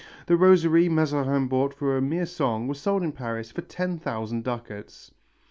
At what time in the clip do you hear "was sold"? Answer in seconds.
2.67-3.03